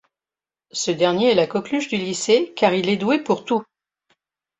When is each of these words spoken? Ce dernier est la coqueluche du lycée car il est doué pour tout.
Ce 0.71 0.89
dernier 0.89 1.29
est 1.29 1.35
la 1.35 1.45
coqueluche 1.45 1.89
du 1.89 1.97
lycée 1.97 2.53
car 2.55 2.73
il 2.73 2.89
est 2.89 2.97
doué 2.97 3.19
pour 3.19 3.45
tout. 3.45 3.63